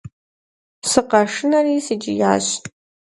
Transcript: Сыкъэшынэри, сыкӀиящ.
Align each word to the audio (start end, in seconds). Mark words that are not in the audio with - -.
Сыкъэшынэри, 0.89 1.83
сыкӀиящ. 1.85 2.47